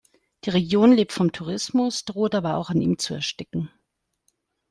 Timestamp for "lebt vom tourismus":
0.93-2.05